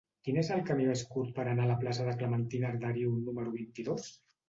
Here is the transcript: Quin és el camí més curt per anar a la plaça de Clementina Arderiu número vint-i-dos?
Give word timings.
Quin 0.27 0.37
és 0.41 0.47
el 0.55 0.63
camí 0.69 0.87
més 0.91 1.03
curt 1.11 1.35
per 1.35 1.45
anar 1.53 1.65
a 1.67 1.71
la 1.73 1.77
plaça 1.85 2.09
de 2.09 2.17
Clementina 2.25 2.71
Arderiu 2.75 3.17
número 3.31 3.59
vint-i-dos? 3.63 4.15